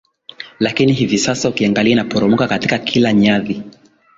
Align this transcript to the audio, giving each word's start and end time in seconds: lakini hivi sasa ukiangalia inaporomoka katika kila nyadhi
lakini 0.59 0.93
hivi 0.93 1.17
sasa 1.17 1.49
ukiangalia 1.49 1.91
inaporomoka 1.93 2.47
katika 2.47 2.77
kila 2.79 3.13
nyadhi 3.13 3.63